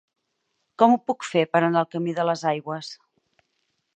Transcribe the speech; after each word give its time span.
Com 0.81 0.93
ho 0.95 1.01
puc 1.09 1.27
fer 1.33 1.43
per 1.51 1.61
anar 1.67 1.83
al 1.83 1.91
camí 1.97 2.17
de 2.21 2.27
les 2.31 2.45
Aigües? 2.55 2.93